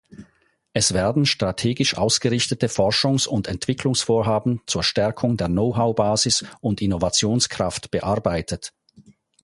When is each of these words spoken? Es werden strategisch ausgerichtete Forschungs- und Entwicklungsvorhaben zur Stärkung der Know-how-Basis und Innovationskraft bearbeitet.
Es 0.73 0.95
werden 0.95 1.27
strategisch 1.27 1.95
ausgerichtete 1.95 2.69
Forschungs- 2.69 3.27
und 3.27 3.45
Entwicklungsvorhaben 3.47 4.61
zur 4.65 4.81
Stärkung 4.83 5.37
der 5.37 5.45
Know-how-Basis 5.47 6.43
und 6.59 6.81
Innovationskraft 6.81 7.91
bearbeitet. 7.91 8.73